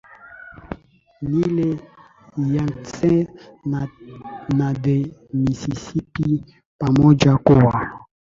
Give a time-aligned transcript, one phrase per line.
[1.29, 1.69] Nile
[2.53, 3.11] Yangtze
[4.59, 4.97] na the
[5.41, 6.43] Mississippi
[6.81, 7.73] pamoja Kuwa